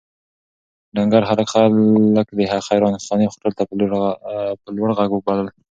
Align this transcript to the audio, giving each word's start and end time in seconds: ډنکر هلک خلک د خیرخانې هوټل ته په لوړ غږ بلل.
ډنکر 0.95 1.21
هلک 1.29 1.47
خلک 1.53 2.27
د 2.37 2.41
خیرخانې 2.67 3.25
هوټل 3.31 3.51
ته 3.57 3.63
په 4.61 4.69
لوړ 4.77 4.89
غږ 4.99 5.11
بلل. 5.25 5.47